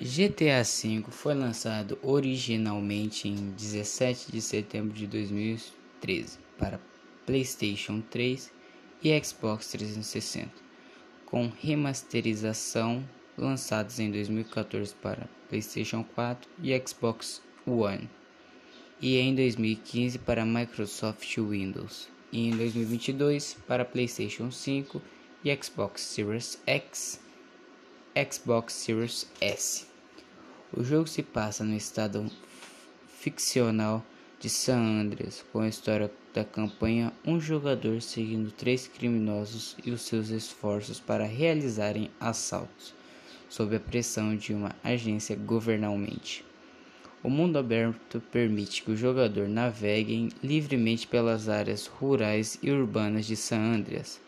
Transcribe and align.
GTA 0.00 0.62
V 0.62 1.04
foi 1.10 1.34
lançado 1.34 1.98
originalmente 2.02 3.26
em 3.26 3.50
17 3.50 4.30
de 4.30 4.40
setembro 4.40 4.94
de 4.94 5.08
2013 5.08 6.38
para 6.56 6.80
PlayStation 7.26 8.00
3 8.08 8.52
e 9.02 9.20
Xbox 9.24 9.66
360, 9.72 10.52
com 11.26 11.50
remasterização 11.60 13.04
lançados 13.36 13.98
em 13.98 14.12
2014 14.12 14.94
para 14.94 15.28
PlayStation 15.48 16.04
4 16.14 16.48
e 16.62 16.80
Xbox 16.86 17.42
One, 17.66 18.08
e 19.00 19.16
em 19.16 19.34
2015 19.34 20.20
para 20.20 20.46
Microsoft 20.46 21.36
Windows, 21.38 22.08
e 22.30 22.46
em 22.46 22.56
2022 22.56 23.56
para 23.66 23.84
PlayStation 23.84 24.52
5 24.52 25.02
e 25.44 25.56
Xbox 25.60 26.02
Series 26.02 26.62
X, 26.64 27.20
Xbox 28.30 28.74
Series 28.74 29.26
S. 29.40 29.87
O 30.70 30.84
jogo 30.84 31.06
se 31.06 31.22
passa 31.22 31.64
no 31.64 31.74
estado 31.74 32.30
ficcional 33.08 34.04
de 34.38 34.50
San 34.50 35.00
Andreas, 35.00 35.42
com 35.50 35.60
a 35.60 35.68
história 35.68 36.12
da 36.34 36.44
campanha 36.44 37.10
um 37.24 37.40
jogador 37.40 38.02
seguindo 38.02 38.52
três 38.52 38.86
criminosos 38.86 39.76
e 39.82 39.90
os 39.90 40.02
seus 40.02 40.28
esforços 40.28 41.00
para 41.00 41.24
realizarem 41.24 42.10
assaltos, 42.20 42.94
sob 43.48 43.74
a 43.74 43.80
pressão 43.80 44.36
de 44.36 44.52
uma 44.52 44.76
agência 44.84 45.34
governamental. 45.34 46.46
O 47.22 47.30
mundo 47.30 47.58
aberto 47.58 48.20
permite 48.30 48.82
que 48.82 48.90
o 48.90 48.96
jogador 48.96 49.48
navegue 49.48 50.28
livremente 50.42 51.06
pelas 51.06 51.48
áreas 51.48 51.86
rurais 51.86 52.58
e 52.62 52.70
urbanas 52.70 53.24
de 53.24 53.36
San 53.36 53.74
Andreas. 53.74 54.20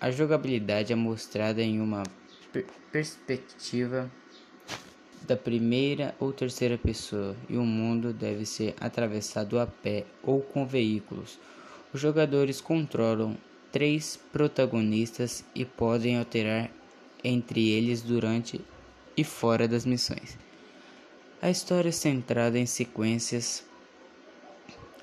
A 0.00 0.10
jogabilidade 0.10 0.92
é 0.92 0.96
mostrada 0.96 1.62
em 1.62 1.80
uma 1.80 2.02
per 2.50 2.66
perspectiva 2.90 4.10
da 5.26 5.36
primeira 5.36 6.14
ou 6.20 6.32
terceira 6.32 6.76
pessoa 6.76 7.34
e 7.48 7.56
o 7.56 7.64
mundo 7.64 8.12
deve 8.12 8.44
ser 8.44 8.74
atravessado 8.78 9.58
a 9.58 9.66
pé 9.66 10.04
ou 10.22 10.40
com 10.40 10.66
veículos. 10.66 11.38
Os 11.92 12.00
jogadores 12.00 12.60
controlam 12.60 13.36
três 13.72 14.18
protagonistas 14.32 15.44
e 15.54 15.64
podem 15.64 16.18
alterar 16.18 16.70
entre 17.22 17.70
eles 17.70 18.02
durante 18.02 18.60
e 19.16 19.24
fora 19.24 19.66
das 19.66 19.86
missões. 19.86 20.36
A 21.40 21.50
história 21.50 21.88
é 21.88 21.92
centrada 21.92 22.58
em 22.58 22.66
sequências 22.66 23.64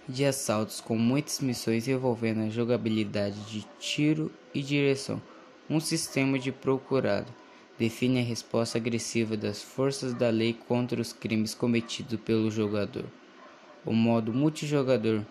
de 0.07 0.25
assaltos 0.25 0.81
com 0.81 0.97
muitas 0.97 1.39
missões 1.39 1.87
envolvendo 1.87 2.41
a 2.41 2.49
jogabilidade 2.49 3.39
de 3.49 3.65
tiro 3.79 4.31
e 4.53 4.61
direção, 4.61 5.21
um 5.69 5.79
sistema 5.79 6.37
de 6.37 6.51
procurado 6.51 7.31
define 7.81 8.19
a 8.19 8.23
resposta 8.23 8.77
agressiva 8.77 9.35
das 9.35 9.59
forças 9.59 10.13
da 10.13 10.29
lei 10.29 10.53
contra 10.53 11.01
os 11.01 11.11
crimes 11.11 11.55
cometidos 11.55 12.19
pelo 12.19 12.51
jogador. 12.51 13.05
O 13.83 13.91
modo 13.91 14.31
multijogador 14.31 15.23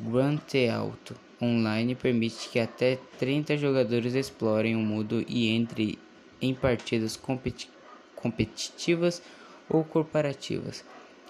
Grand 0.00 0.38
Theft 0.38 1.12
Online 1.40 1.94
permite 1.94 2.48
que 2.48 2.58
até 2.58 2.98
30 3.20 3.56
jogadores 3.56 4.14
explorem 4.14 4.74
o 4.74 4.80
mundo 4.80 5.24
e 5.28 5.54
entrem 5.54 5.96
em 6.42 6.52
partidas 6.52 7.16
competi 7.16 7.70
competitivas 8.16 9.22
ou 9.70 9.84
corporativas. 9.84 10.84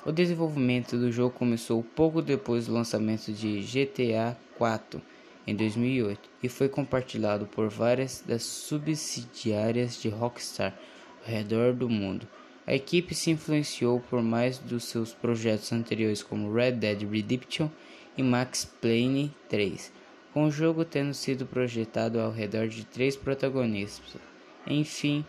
O 0.07 0.11
desenvolvimento 0.11 0.97
do 0.97 1.12
jogo 1.12 1.35
começou 1.37 1.83
pouco 1.83 2.23
depois 2.23 2.67
do 2.67 2.73
lançamento 2.73 3.31
de 3.31 3.61
GTA 3.61 4.35
4 4.57 5.03
em 5.49 5.57
2008 5.57 6.29
e 6.43 6.49
foi 6.49 6.69
compartilhado 6.69 7.47
por 7.47 7.71
várias 7.71 8.23
das 8.27 8.43
subsidiárias 8.43 10.01
de 10.01 10.11
Rockstar 10.11 10.79
ao 11.25 11.33
redor 11.33 11.73
do 11.73 11.89
mundo. 11.89 12.29
A 12.67 12.75
equipe 12.75 13.15
se 13.15 13.31
influenciou 13.31 13.99
por 13.99 14.23
mais 14.23 14.59
dos 14.59 14.85
seus 14.85 15.15
projetos 15.15 15.73
anteriores 15.73 16.23
como 16.23 16.53
Red 16.53 16.73
Dead 16.73 17.03
Redemption 17.11 17.71
e 18.15 18.23
Max 18.23 18.67
Payne 18.83 19.34
3, 19.49 19.91
com 20.34 20.45
o 20.45 20.50
jogo 20.50 20.84
tendo 20.84 21.15
sido 21.15 21.47
projetado 21.47 22.21
ao 22.21 22.31
redor 22.31 22.69
de 22.69 22.84
três 22.84 23.17
protagonistas. 23.17 24.21
Enfim, 24.67 25.25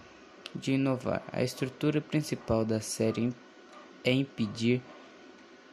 de 0.54 0.74
inovar, 0.74 1.24
a 1.32 1.42
estrutura 1.42 2.02
principal 2.02 2.66
da 2.66 2.82
série 2.82 3.34
é 4.04 4.12
impedir 4.12 4.82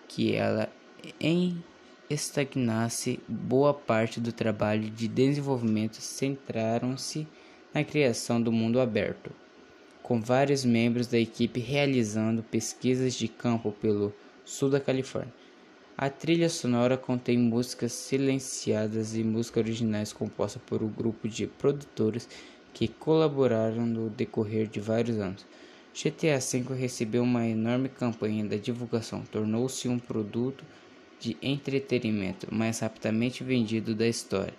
que 0.06 0.36
ela 0.36 0.68
em 1.18 1.60
estagnasse, 2.08 3.18
boa 3.26 3.74
parte 3.74 4.20
do 4.20 4.32
trabalho 4.32 4.88
de 4.90 5.08
desenvolvimento 5.08 5.96
centraram-se 5.96 7.26
na 7.74 7.82
criação 7.82 8.40
do 8.40 8.52
mundo 8.52 8.80
aberto, 8.80 9.30
com 10.02 10.20
vários 10.20 10.64
membros 10.64 11.08
da 11.08 11.18
equipe 11.18 11.58
realizando 11.58 12.42
pesquisas 12.44 13.14
de 13.14 13.26
campo 13.26 13.72
pelo 13.72 14.14
sul 14.44 14.70
da 14.70 14.78
Califórnia. 14.78 15.34
A 15.98 16.08
trilha 16.08 16.48
sonora 16.48 16.96
contém 16.96 17.36
músicas 17.38 17.92
silenciadas 17.92 19.16
e 19.16 19.24
músicas 19.24 19.64
originais 19.64 20.12
compostas 20.12 20.62
por 20.64 20.82
um 20.82 20.88
grupo 20.88 21.26
de 21.26 21.46
produtores 21.46 22.28
que 22.72 22.86
colaboraram 22.86 23.84
no 23.84 24.10
decorrer 24.10 24.68
de 24.68 24.78
vários 24.78 25.18
anos. 25.18 25.44
GTA 25.92 26.38
V 26.38 26.74
recebeu 26.74 27.22
uma 27.22 27.46
enorme 27.48 27.88
campanha 27.88 28.44
da 28.44 28.56
divulgação, 28.56 29.22
tornou-se 29.32 29.88
um 29.88 29.98
produto 29.98 30.62
de 31.18 31.36
entretenimento 31.42 32.52
mais 32.54 32.80
rapidamente 32.80 33.42
vendido 33.42 33.94
da 33.94 34.06
história, 34.06 34.54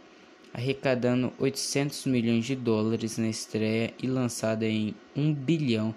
arrecadando 0.54 1.32
800 1.40 2.06
milhões 2.06 2.46
de 2.46 2.56
dólares 2.56 3.18
na 3.18 3.30
estreia 3.30 3.94
e 4.02 4.08
lançado 4.08 4.64
em 4.64 4.96
1 5.16 5.34
bilhão 5.34 5.94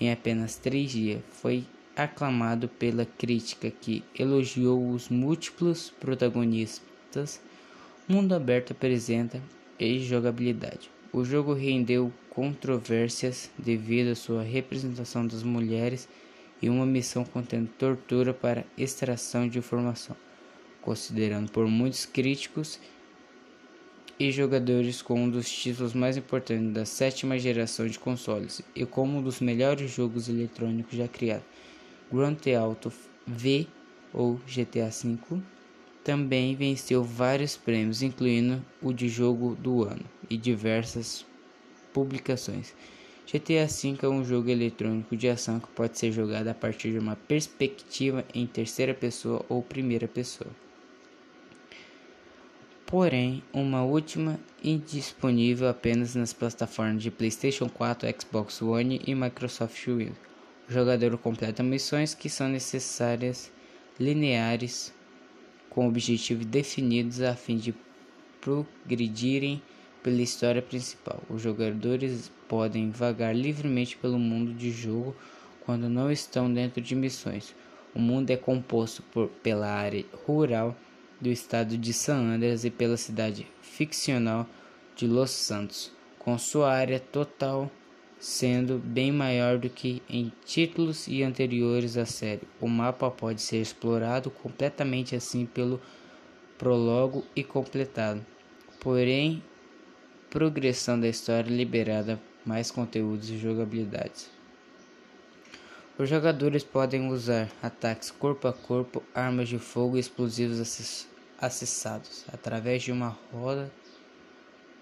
em 0.00 0.10
apenas 0.10 0.56
três 0.56 0.90
dias. 0.90 1.20
Foi 1.30 1.64
aclamado 1.94 2.68
pela 2.68 3.04
crítica 3.04 3.70
que 3.70 4.02
elogiou 4.18 4.90
os 4.90 5.08
múltiplos 5.08 5.92
protagonistas. 6.00 7.40
Mundo 8.08 8.34
Aberto 8.34 8.72
apresenta 8.72 9.40
e 9.78 10.00
jogabilidade. 10.00 10.90
O 11.12 11.24
jogo 11.24 11.52
rendeu 11.52 12.12
controvérsias 12.30 13.50
devido 13.58 14.12
à 14.12 14.14
sua 14.14 14.42
representação 14.42 15.26
das 15.26 15.42
mulheres 15.42 16.08
e 16.60 16.68
uma 16.68 16.86
missão 16.86 17.24
contendo 17.24 17.68
tortura 17.78 18.34
para 18.34 18.64
extração 18.76 19.48
de 19.48 19.58
informação, 19.58 20.16
considerando 20.82 21.50
por 21.50 21.66
muitos 21.66 22.04
críticos 22.06 22.78
e 24.18 24.30
jogadores 24.30 25.00
como 25.00 25.22
um 25.22 25.30
dos 25.30 25.50
títulos 25.50 25.94
mais 25.94 26.16
importantes 26.16 26.72
da 26.72 26.84
sétima 26.84 27.38
geração 27.38 27.86
de 27.86 27.98
consoles 27.98 28.60
e 28.76 28.84
como 28.84 29.18
um 29.18 29.22
dos 29.22 29.40
melhores 29.40 29.90
jogos 29.90 30.28
eletrônicos 30.28 30.96
já 30.96 31.08
criados. 31.08 31.46
Grand 32.12 32.34
Theft 32.34 32.92
V 33.26 33.66
ou 34.12 34.34
GTA 34.46 34.90
V 34.90 35.40
também 36.04 36.54
venceu 36.54 37.04
vários 37.04 37.56
prêmios, 37.56 38.02
incluindo 38.02 38.64
o 38.82 38.92
de 38.92 39.08
jogo 39.08 39.54
do 39.54 39.84
ano 39.84 40.04
e 40.28 40.36
diversas 40.36 41.24
publicações. 41.92 42.74
GTA 43.32 43.66
V 43.68 43.96
é 44.02 44.08
um 44.08 44.24
jogo 44.24 44.50
eletrônico 44.50 45.16
de 45.16 45.28
ação 45.28 45.60
que 45.60 45.68
pode 45.68 45.96
ser 45.96 46.10
jogado 46.10 46.48
a 46.48 46.54
partir 46.54 46.90
de 46.90 46.98
uma 46.98 47.14
perspectiva 47.14 48.24
em 48.34 48.44
terceira 48.44 48.92
pessoa 48.92 49.46
ou 49.48 49.62
primeira 49.62 50.08
pessoa. 50.08 50.50
Porém, 52.84 53.40
uma 53.52 53.84
última 53.84 54.40
indisponível 54.64 55.68
apenas 55.68 56.16
nas 56.16 56.32
plataformas 56.32 57.04
de 57.04 57.10
PlayStation 57.12 57.68
4, 57.68 58.08
Xbox 58.20 58.60
One 58.60 59.00
e 59.06 59.14
Microsoft 59.14 59.86
Windows. 59.86 60.18
O 60.68 60.72
jogador 60.72 61.16
completa 61.16 61.62
missões 61.62 62.14
que 62.14 62.28
são 62.28 62.48
necessárias 62.48 63.52
lineares 63.96 64.92
com 65.68 65.86
objetivos 65.86 66.46
definidos 66.46 67.22
a 67.22 67.36
fim 67.36 67.58
de 67.58 67.72
progredirem 68.40 69.62
pela 70.02 70.22
história 70.22 70.62
principal. 70.62 71.22
Os 71.28 71.42
jogadores 71.42 72.30
podem 72.48 72.90
vagar 72.90 73.34
livremente 73.34 73.96
pelo 73.96 74.18
mundo 74.18 74.52
de 74.52 74.70
jogo 74.70 75.14
quando 75.64 75.88
não 75.88 76.10
estão 76.10 76.52
dentro 76.52 76.80
de 76.80 76.94
missões. 76.94 77.54
O 77.94 77.98
mundo 77.98 78.30
é 78.30 78.36
composto 78.36 79.02
por, 79.04 79.28
pela 79.42 79.68
área 79.68 80.04
rural 80.26 80.76
do 81.20 81.28
estado 81.28 81.76
de 81.76 81.92
San 81.92 82.16
Andreas 82.16 82.64
e 82.64 82.70
pela 82.70 82.96
cidade 82.96 83.46
ficcional 83.60 84.46
de 84.96 85.06
Los 85.06 85.30
Santos, 85.30 85.92
com 86.18 86.36
sua 86.38 86.72
área 86.72 86.98
total 86.98 87.70
sendo 88.20 88.78
bem 88.78 89.10
maior 89.10 89.56
do 89.56 89.70
que 89.70 90.02
em 90.08 90.30
títulos 90.44 91.08
e 91.08 91.22
anteriores 91.22 91.96
à 91.96 92.04
série. 92.04 92.42
O 92.60 92.68
mapa 92.68 93.10
pode 93.10 93.40
ser 93.40 93.62
explorado 93.62 94.30
completamente 94.30 95.16
assim 95.16 95.46
pelo 95.46 95.80
prólogo 96.58 97.24
e 97.34 97.42
completado. 97.42 98.24
Porém, 98.78 99.42
progressão 100.30 100.98
da 100.98 101.08
história 101.08 101.50
liberada 101.50 102.20
mais 102.46 102.70
conteúdos 102.70 103.28
e 103.30 103.36
jogabilidades. 103.36 104.30
Os 105.98 106.08
jogadores 106.08 106.64
podem 106.64 107.08
usar 107.08 107.50
ataques 107.60 108.10
corpo 108.10 108.48
a 108.48 108.52
corpo, 108.52 109.02
armas 109.14 109.48
de 109.48 109.58
fogo 109.58 109.96
e 109.96 110.00
explosivos 110.00 111.06
acessados 111.38 112.24
através 112.32 112.82
de 112.82 112.92
uma 112.92 113.08
roda 113.32 113.70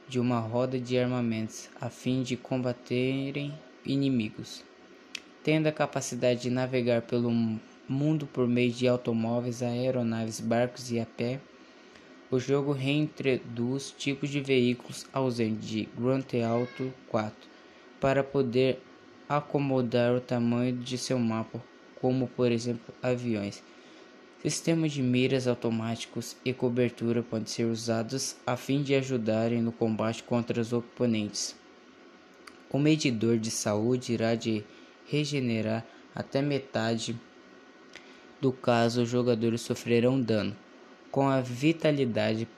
de 0.06 0.18
uma 0.18 0.38
roda 0.38 0.78
de 0.78 0.98
armamentos 0.98 1.68
a 1.80 1.90
fim 1.90 2.22
de 2.22 2.36
combaterem 2.36 3.52
inimigos. 3.84 4.64
tendo 5.42 5.66
a 5.66 5.72
capacidade 5.72 6.42
de 6.42 6.50
navegar 6.50 7.02
pelo 7.02 7.30
mundo 7.88 8.26
por 8.26 8.46
meio 8.46 8.70
de 8.70 8.86
automóveis, 8.86 9.62
aeronaves, 9.62 10.40
barcos 10.40 10.90
e 10.90 11.00
a 11.00 11.06
pé. 11.06 11.40
O 12.30 12.38
jogo 12.38 12.72
reintroduz 12.72 13.94
tipos 13.96 14.28
de 14.28 14.38
veículos 14.40 15.06
ausentes 15.14 15.66
de 15.66 15.88
Grand 15.96 16.20
Theft 16.20 16.44
Auto 16.44 16.92
4 17.08 17.34
para 17.98 18.22
poder 18.22 18.82
acomodar 19.26 20.14
o 20.14 20.20
tamanho 20.20 20.76
de 20.76 20.98
seu 20.98 21.18
mapa, 21.18 21.62
como 21.98 22.28
por 22.28 22.52
exemplo 22.52 22.94
aviões. 23.02 23.62
Sistemas 24.42 24.92
de 24.92 25.02
miras 25.02 25.48
automáticos 25.48 26.36
e 26.44 26.52
cobertura 26.52 27.22
podem 27.22 27.46
ser 27.46 27.64
usados 27.64 28.36
a 28.46 28.56
fim 28.56 28.82
de 28.82 28.94
ajudarem 28.94 29.62
no 29.62 29.72
combate 29.72 30.22
contra 30.22 30.60
os 30.60 30.70
oponentes. 30.70 31.56
O 32.70 32.78
medidor 32.78 33.38
de 33.38 33.50
saúde 33.50 34.12
irá 34.12 34.34
de 34.34 34.62
regenerar 35.10 35.82
até 36.14 36.42
metade 36.42 37.18
do 38.38 38.52
caso 38.52 39.02
os 39.02 39.08
jogadores 39.08 39.62
sofrerão 39.62 40.20
dano, 40.20 40.54
com 41.10 41.28
a 41.28 41.40
vitalidade 41.40 42.48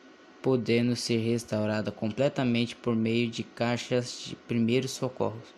podendo 0.42 0.96
ser 0.96 1.18
restaurada 1.18 1.92
completamente 1.92 2.74
por 2.74 2.96
meio 2.96 3.28
de 3.28 3.42
caixas 3.42 4.24
de 4.28 4.36
primeiros 4.36 4.92
socorros 4.92 5.54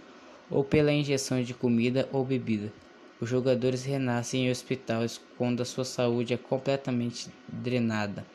ou 0.51 0.63
pela 0.65 0.93
injeção 0.93 1.43
de 1.43 1.55
comida 1.55 2.09
ou 2.13 2.25
bebida. 2.25 2.73
Os 3.21 3.29
jogadores 3.29 3.85
renascem 3.85 4.47
em 4.47 4.51
hospitais 4.51 5.21
quando 5.39 5.61
a 5.61 5.65
sua 5.65 5.85
saúde 5.85 6.35
é 6.35 6.37
completamente 6.37 7.29
drenada. 7.49 8.27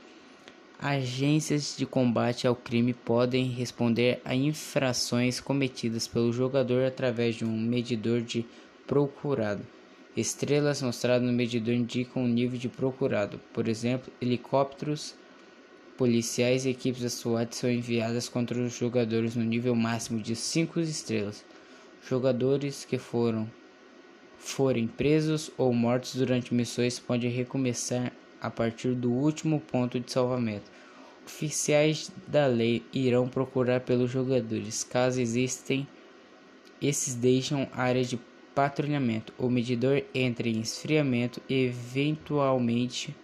Agências 0.80 1.76
de 1.78 1.86
combate 1.86 2.48
ao 2.48 2.56
crime 2.56 2.94
podem 2.94 3.48
responder 3.48 4.22
a 4.24 4.34
infrações 4.34 5.40
cometidas 5.40 6.08
pelo 6.08 6.32
jogador 6.32 6.86
através 6.86 7.36
de 7.36 7.44
um 7.44 7.60
medidor 7.60 8.22
de 8.22 8.46
procurado. 8.86 9.64
Estrelas 10.18 10.82
mostradas 10.82 11.28
no 11.28 11.32
medidor 11.32 11.76
indicam 11.76 12.26
o 12.26 12.28
nível 12.28 12.58
de 12.58 12.68
procurado. 12.68 13.40
Por 13.54 13.68
exemplo, 13.68 14.12
helicópteros 14.20 15.14
policiais 15.96 16.66
e 16.66 16.72
equipes 16.72 17.04
da 17.04 17.10
SWAT 17.10 17.56
são 17.56 17.70
enviadas 17.70 18.28
contra 18.28 18.60
os 18.60 18.76
jogadores 18.76 19.36
no 19.36 19.44
nível 19.44 19.76
máximo 19.76 20.20
de 20.20 20.36
5 20.36 20.80
estrelas. 20.80 21.46
Jogadores 22.10 22.84
que 22.84 22.98
foram 22.98 23.48
forem 24.40 24.88
presos 24.88 25.52
ou 25.56 25.72
mortos 25.72 26.16
durante 26.16 26.52
missões 26.52 26.98
podem 26.98 27.30
recomeçar 27.30 28.12
a 28.42 28.50
partir 28.50 28.96
do 28.96 29.12
último 29.12 29.60
ponto 29.60 30.00
de 30.00 30.12
salvamento. 30.12 30.72
Oficiais 31.28 32.12
da 32.28 32.48
lei 32.48 32.84
irão 32.92 33.30
procurar 33.30 33.82
pelos 33.82 34.10
jogadores. 34.10 34.84
Caso 34.84 35.22
existem, 35.22 35.88
esses 36.82 37.14
deixam 37.14 37.68
áreas 37.72 38.10
de 38.10 38.20
patrulhamento. 38.58 39.32
O 39.38 39.52
medidor 39.52 40.04
entra 40.16 40.50
em 40.50 40.62
esfriamento 40.62 41.40
e 41.48 41.66
eventualmente 41.66 43.16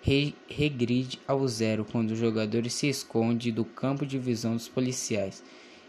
re 0.00 0.34
regride 0.48 1.20
ao 1.24 1.46
zero 1.46 1.84
quando 1.84 2.10
o 2.10 2.16
jogador 2.16 2.68
se 2.68 2.88
esconde 2.88 3.52
do 3.52 3.64
campo 3.64 4.04
de 4.04 4.18
visão 4.18 4.56
dos 4.56 4.66
policiais. 4.66 5.40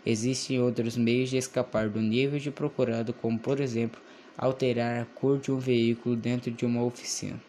Existem 0.05 0.61
outros 0.61 0.95
meios 0.95 1.31
de 1.31 1.37
escapar 1.37 1.89
do 1.89 1.99
nível 1.99 2.37
de 2.37 2.51
procurado, 2.51 3.13
como 3.13 3.39
por 3.39 3.59
exemplo 3.59 3.99
alterar 4.37 5.01
a 5.01 5.05
cor 5.05 5.39
de 5.39 5.51
um 5.51 5.57
veículo 5.57 6.15
dentro 6.15 6.51
de 6.51 6.63
uma 6.63 6.83
oficina. 6.83 7.41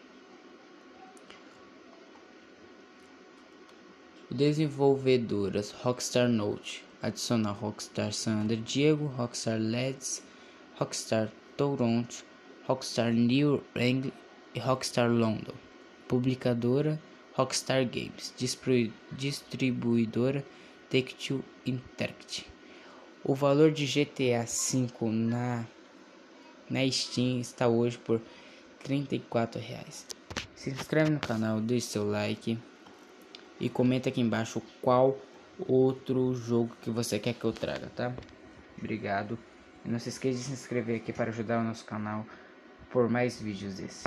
Desenvolvedoras 4.30 5.72
Rockstar 5.72 6.26
Note 6.26 6.82
adiciona 7.02 7.50
Rockstar 7.50 8.14
San 8.14 8.46
Diego, 8.46 9.04
Rockstar 9.08 9.60
LEDs, 9.60 10.22
Rockstar 10.78 11.30
Toronto, 11.56 12.24
Rockstar 12.66 13.12
New 13.12 13.62
England 13.76 14.12
e 14.54 14.58
Rockstar 14.58 15.10
London. 15.10 15.54
Publicadora 16.08 17.00
Rockstar 17.36 17.84
Games, 17.84 18.32
distribuidora 19.12 20.44
Take-Two 20.88 21.44
Interactive. 21.66 22.46
O 23.24 23.34
valor 23.34 23.72
de 23.72 23.86
GTA 23.86 24.44
V 24.44 25.10
na 25.10 25.66
na 26.70 26.90
Steam 26.90 27.40
está 27.40 27.68
hoje 27.68 27.98
por 27.98 28.20
R$ 28.88 29.06
reais. 29.60 30.06
Se 30.54 30.70
inscreve 30.70 31.10
no 31.10 31.20
canal, 31.20 31.60
deixe 31.60 31.88
seu 31.88 32.08
like 32.08 32.58
e 33.60 33.68
comenta 33.68 34.08
aqui 34.08 34.20
embaixo 34.20 34.62
qual 34.80 35.18
outro 35.68 36.34
jogo 36.34 36.76
que 36.82 36.90
você 36.90 37.18
quer 37.18 37.34
que 37.34 37.44
eu 37.44 37.52
traga, 37.52 37.90
tá? 37.94 38.14
Obrigado. 38.78 39.38
E 39.84 39.88
não 39.88 39.98
se 39.98 40.08
esqueça 40.08 40.38
de 40.38 40.44
se 40.44 40.52
inscrever 40.52 40.96
aqui 40.96 41.12
para 41.12 41.30
ajudar 41.30 41.60
o 41.60 41.64
nosso 41.64 41.84
canal 41.84 42.24
por 42.90 43.08
mais 43.10 43.40
vídeos 43.40 43.74
desse. 43.74 44.04